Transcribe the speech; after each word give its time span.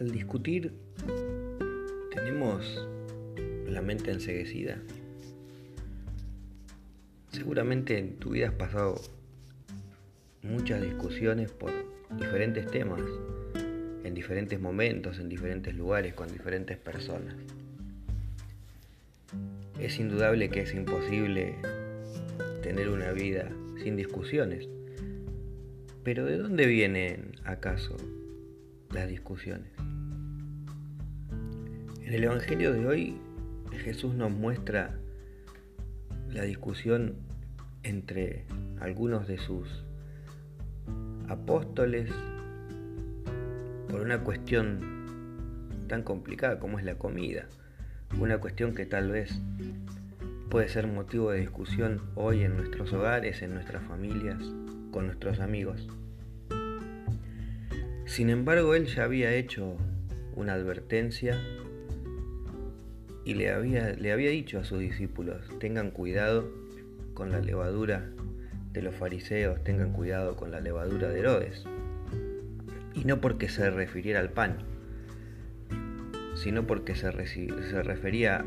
discutir, 0.00 0.72
tenemos 2.12 2.86
la 3.68 3.80
mente 3.80 4.10
enseguecida. 4.10 4.78
Seguramente 7.30 7.98
en 7.98 8.16
tu 8.16 8.30
vida 8.30 8.48
has 8.48 8.54
pasado 8.54 9.00
muchas 10.42 10.82
discusiones 10.82 11.50
por 11.50 11.72
diferentes 12.18 12.70
temas, 12.70 13.02
en 14.04 14.14
diferentes 14.14 14.60
momentos, 14.60 15.18
en 15.18 15.28
diferentes 15.28 15.74
lugares, 15.74 16.14
con 16.14 16.28
diferentes 16.28 16.76
personas. 16.76 17.34
Es 19.78 19.98
indudable 19.98 20.50
que 20.50 20.60
es 20.60 20.74
imposible 20.74 21.56
tener 22.62 22.88
una 22.88 23.12
vida 23.12 23.50
sin 23.82 23.96
discusiones. 23.96 24.68
Pero 26.02 26.26
¿de 26.26 26.36
dónde 26.36 26.66
vienen 26.66 27.32
acaso 27.44 27.96
las 28.94 29.08
discusiones? 29.08 29.72
En 32.02 32.14
el 32.14 32.24
Evangelio 32.24 32.72
de 32.72 32.86
hoy 32.86 33.18
Jesús 33.72 34.14
nos 34.14 34.30
muestra 34.30 34.94
la 36.30 36.42
discusión 36.42 37.16
entre 37.82 38.44
algunos 38.80 39.26
de 39.26 39.38
sus 39.38 39.84
apóstoles 41.28 42.10
por 43.88 44.00
una 44.00 44.20
cuestión 44.20 44.78
tan 45.88 46.02
complicada 46.02 46.60
como 46.60 46.78
es 46.78 46.84
la 46.84 46.94
comida, 46.94 47.46
una 48.20 48.38
cuestión 48.38 48.74
que 48.74 48.86
tal 48.86 49.10
vez 49.10 49.40
puede 50.50 50.68
ser 50.68 50.86
motivo 50.86 51.32
de 51.32 51.40
discusión 51.40 52.00
hoy 52.14 52.42
en 52.42 52.56
nuestros 52.56 52.92
hogares, 52.92 53.42
en 53.42 53.54
nuestras 53.54 53.82
familias, 53.84 54.38
con 54.92 55.06
nuestros 55.06 55.40
amigos. 55.40 55.88
Sin 58.14 58.30
embargo, 58.30 58.76
él 58.76 58.86
ya 58.86 59.02
había 59.02 59.34
hecho 59.34 59.76
una 60.36 60.52
advertencia 60.52 61.36
y 63.24 63.34
le 63.34 63.50
había, 63.50 63.90
le 63.94 64.12
había 64.12 64.30
dicho 64.30 64.60
a 64.60 64.64
sus 64.64 64.78
discípulos, 64.78 65.42
tengan 65.58 65.90
cuidado 65.90 66.48
con 67.12 67.32
la 67.32 67.40
levadura 67.40 68.08
de 68.72 68.82
los 68.82 68.94
fariseos, 68.94 69.64
tengan 69.64 69.92
cuidado 69.92 70.36
con 70.36 70.52
la 70.52 70.60
levadura 70.60 71.08
de 71.08 71.18
Herodes. 71.18 71.64
Y 72.94 73.04
no 73.04 73.20
porque 73.20 73.48
se 73.48 73.68
refiriera 73.68 74.20
al 74.20 74.30
pan, 74.30 74.58
sino 76.36 76.68
porque 76.68 76.94
se, 76.94 77.10
se 77.26 77.82
refería 77.82 78.44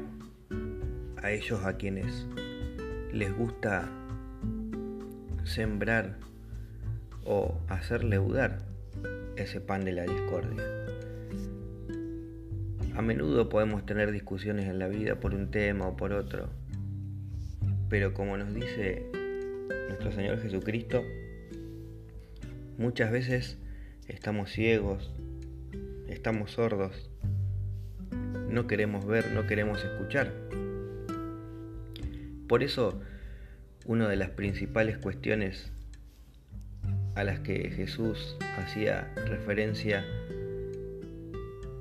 a 1.22 1.31
ellos 1.31 1.66
a 1.66 1.76
quienes 1.76 2.26
les 3.12 3.36
gusta 3.36 3.90
sembrar 5.44 6.16
o 7.26 7.59
hacer 7.68 8.06
leudar 8.06 8.77
ese 9.38 9.62
pan 9.62 9.86
de 9.86 9.92
la 9.92 10.04
discordia. 10.04 10.64
A 12.96 13.02
menudo 13.02 13.48
podemos 13.50 13.86
tener 13.86 14.12
discusiones 14.12 14.66
en 14.66 14.80
la 14.80 14.88
vida 14.88 15.20
por 15.20 15.36
un 15.36 15.52
tema 15.52 15.88
o 15.88 15.96
por 15.96 16.14
otro, 16.14 16.50
pero 17.90 18.14
como 18.14 18.38
nos 18.38 18.54
dice 18.54 19.06
nuestro 19.88 20.12
Señor 20.12 20.42
Jesucristo, 20.42 21.04
muchas 22.78 23.12
veces 23.12 23.60
estamos 24.08 24.52
ciegos, 24.52 25.12
estamos 26.08 26.52
sordos, 26.52 27.10
no 28.50 28.66
queremos 28.66 29.06
ver, 29.06 29.32
no 29.32 29.46
queremos 29.46 29.84
escuchar. 29.84 30.34
Por 32.48 32.64
eso, 32.64 33.00
una 33.86 34.08
de 34.10 34.16
las 34.16 34.32
principales 34.32 34.98
cuestiones 34.98 35.72
a 37.18 37.23
las 37.23 37.40
que 37.40 37.72
Jesús 37.72 38.38
hacía 38.60 39.12
referencia 39.26 40.06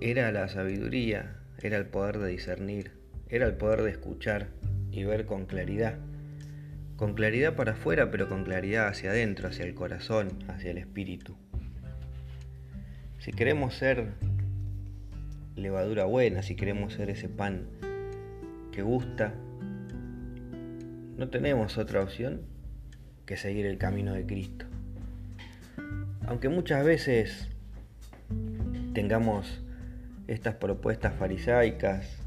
era 0.01 0.33
la 0.33 0.49
sabiduría, 0.49 1.37
era 1.61 1.77
el 1.77 1.85
poder 1.85 2.19
de 2.19 2.29
discernir, 2.31 2.93
era 3.29 3.45
el 3.45 3.53
poder 3.53 3.83
de 3.83 3.91
escuchar 3.91 4.49
y 4.91 5.05
ver 5.05 5.27
con 5.27 5.45
claridad 5.45 5.99
con 6.97 7.13
claridad 7.13 7.55
para 7.55 7.73
afuera, 7.73 8.11
pero 8.11 8.31
con 8.31 8.45
claridad 8.45 8.89
hacia 8.89 9.11
adentro, 9.11 9.49
hacia 9.49 9.67
el 9.67 9.75
corazón, 9.75 10.39
hacia 10.49 10.71
el 10.71 10.79
espíritu. 10.79 11.37
Si 13.19 13.33
queremos 13.33 13.75
ser 13.75 14.15
levadura 15.55 16.07
buena, 16.07 16.43
si 16.43 16.57
queremos 16.57 16.95
ser 16.95 17.11
ese 17.11 17.29
pan 17.29 17.67
que 18.73 18.81
gusta, 18.81 19.35
no 21.19 21.29
tenemos 21.29 21.77
otra 21.77 22.03
opción 22.03 22.41
que 23.27 23.37
seguir 23.37 23.67
el 23.67 23.77
camino 23.77 24.15
de 24.15 24.25
Cristo. 24.25 24.65
Aunque 26.27 26.49
muchas 26.49 26.85
veces 26.85 27.49
tengamos 28.95 29.63
estas 30.27 30.57
propuestas 30.57 31.15
farisaicas, 31.15 32.19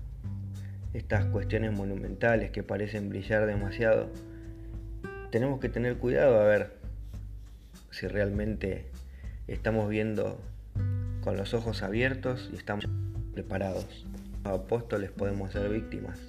estas 0.93 1.25
cuestiones 1.25 1.73
monumentales 1.73 2.51
que 2.51 2.63
parecen 2.63 3.09
brillar 3.09 3.45
demasiado, 3.45 4.09
tenemos 5.31 5.59
que 5.59 5.67
tener 5.67 5.97
cuidado 5.97 6.39
a 6.39 6.45
ver 6.45 6.71
si 7.91 8.07
realmente 8.07 8.85
estamos 9.47 9.89
viendo 9.89 10.39
con 11.21 11.35
los 11.35 11.53
ojos 11.53 11.83
abiertos 11.83 12.49
y 12.53 12.55
estamos 12.55 12.85
preparados. 13.33 14.05
Los 14.45 14.61
apóstoles 14.61 15.11
podemos 15.11 15.51
ser 15.51 15.69
víctimas. 15.69 16.19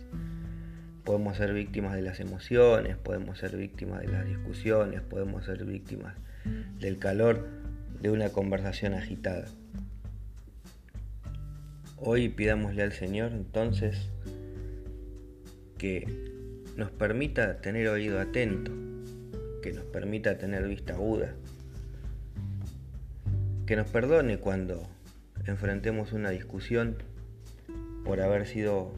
Podemos 1.04 1.36
ser 1.36 1.54
víctimas 1.54 1.94
de 1.94 2.02
las 2.02 2.18
emociones, 2.18 2.96
podemos 2.96 3.38
ser 3.38 3.56
víctimas 3.56 4.00
de 4.00 4.08
las 4.08 4.26
discusiones, 4.26 5.02
podemos 5.02 5.44
ser 5.44 5.64
víctimas 5.64 6.16
del 6.80 6.98
calor 6.98 7.59
de 8.00 8.10
una 8.10 8.30
conversación 8.30 8.94
agitada. 8.94 9.46
Hoy 11.96 12.30
pidámosle 12.30 12.82
al 12.82 12.92
Señor 12.92 13.32
entonces 13.32 14.08
que 15.76 16.06
nos 16.76 16.90
permita 16.90 17.60
tener 17.60 17.88
oído 17.88 18.18
atento, 18.20 18.72
que 19.62 19.72
nos 19.72 19.84
permita 19.84 20.38
tener 20.38 20.66
vista 20.66 20.94
aguda, 20.94 21.34
que 23.66 23.76
nos 23.76 23.86
perdone 23.90 24.38
cuando 24.38 24.82
enfrentemos 25.46 26.12
una 26.12 26.30
discusión 26.30 26.96
por 28.04 28.20
haber 28.22 28.46
sido 28.46 28.94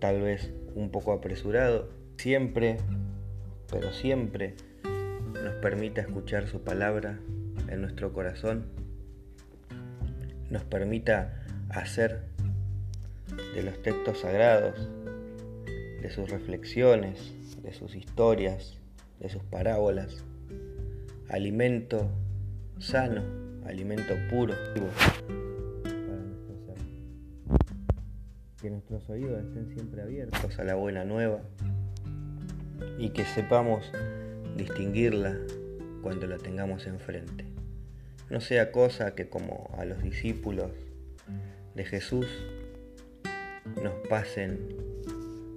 tal 0.00 0.20
vez 0.20 0.50
un 0.74 0.90
poco 0.90 1.12
apresurado, 1.12 1.88
siempre, 2.16 2.78
pero 3.70 3.92
siempre 3.92 4.54
nos 5.32 5.54
permita 5.56 6.00
escuchar 6.00 6.48
su 6.48 6.62
palabra 6.62 7.20
en 7.68 7.80
nuestro 7.80 8.12
corazón, 8.12 8.66
nos 10.50 10.64
permita 10.64 11.44
hacer 11.70 12.22
de 13.54 13.62
los 13.62 13.80
textos 13.82 14.20
sagrados, 14.20 14.88
de 16.00 16.10
sus 16.10 16.28
reflexiones, 16.30 17.32
de 17.62 17.72
sus 17.72 17.94
historias, 17.94 18.76
de 19.20 19.28
sus 19.28 19.42
parábolas, 19.44 20.24
alimento 21.28 22.10
sano, 22.78 23.22
alimento 23.66 24.14
puro 24.28 24.54
para 24.74 26.20
nuestro 26.20 26.56
ser. 26.66 26.76
Que 28.60 28.70
nuestros 28.70 29.08
oídos 29.08 29.42
estén 29.42 29.68
siempre 29.72 30.02
abiertos 30.02 30.58
a 30.58 30.64
la 30.64 30.74
buena 30.74 31.04
nueva 31.04 31.40
y 32.98 33.10
que 33.10 33.24
sepamos 33.24 33.90
distinguirla 34.56 35.38
cuando 36.02 36.26
la 36.26 36.36
tengamos 36.36 36.86
enfrente. 36.86 37.53
No 38.34 38.40
sea 38.40 38.72
cosa 38.72 39.14
que 39.14 39.28
como 39.28 39.72
a 39.78 39.84
los 39.84 40.02
discípulos 40.02 40.72
de 41.76 41.84
Jesús 41.84 42.26
nos 43.80 43.94
pasen 44.08 44.58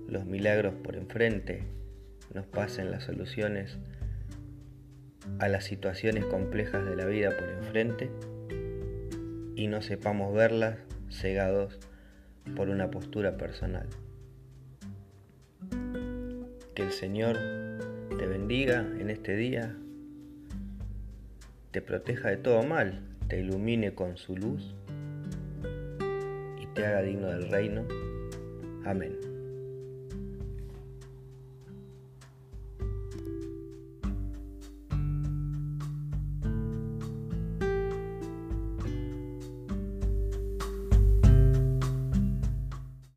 los 0.08 0.28
milagros 0.28 0.76
por 0.84 0.96
enfrente 0.96 1.64
nos 2.35 2.46
pasen 2.46 2.91
las 2.91 3.06
soluciones 3.06 3.78
a 5.40 5.47
las 5.47 5.64
situaciones 5.64 6.24
complejas 6.26 6.85
de 6.85 6.96
la 6.96 7.06
vida 7.06 7.35
por 7.35 7.50
enfrente 7.50 8.12
y 9.56 9.66
no 9.66 9.82
sepamos 9.82 10.35
verlas 10.35 10.78
cegados 11.09 11.80
por 12.56 12.70
una 12.70 12.91
postura 12.91 13.38
personal. 13.38 13.88
Que 16.76 16.84
el 16.84 16.91
Señor 16.91 17.40
te 18.20 18.28
bendiga 18.28 18.82
en 19.00 19.09
este 19.09 19.35
día, 19.35 19.76
te 21.72 21.81
proteja 21.81 22.29
de 22.29 22.37
todo 22.37 22.64
mal, 22.64 23.02
te 23.28 23.40
ilumine 23.40 23.93
con 23.93 24.17
su 24.17 24.35
luz 24.35 24.75
y 26.61 26.66
te 26.73 26.85
haga 26.85 27.02
digno 27.02 27.28
del 27.28 27.49
reino. 27.49 27.85
Amén. 28.85 29.36